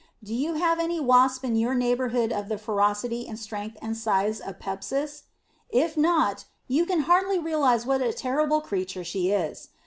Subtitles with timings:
[0.23, 4.39] Do you have any wasp in your neighborhood of the ferocity and strength and size
[4.39, 5.25] of Pepsis?
[5.69, 9.69] If not, you can hardly realize what a terrible creature she is.